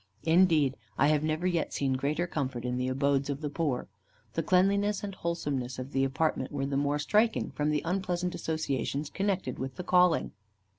Indeed, 0.23 0.77
I 0.97 1.09
have 1.09 1.21
never 1.23 1.45
yet 1.45 1.73
seen 1.73 1.93
greater 1.93 2.25
comfort 2.25 2.65
in 2.65 2.77
the 2.77 2.87
abodes 2.87 3.29
of 3.29 3.41
the 3.41 3.51
poor. 3.51 3.87
The 4.33 4.41
cleanliness 4.41 5.03
and 5.03 5.13
wholesomeness 5.13 5.77
of 5.77 5.91
the 5.91 6.03
apartment 6.03 6.51
were 6.51 6.65
the 6.65 6.75
more 6.75 6.97
striking 6.97 7.51
from 7.51 7.69
the 7.69 7.83
unpleasant 7.85 8.33
associations 8.33 9.11
connected 9.11 9.59
with 9.59 9.75
the 9.75 9.83
calling. 9.83 10.31